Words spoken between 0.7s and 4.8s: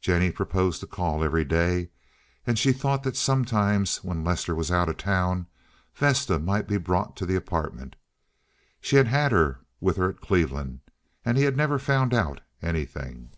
to call every day, and she thought that sometimes, when Lester was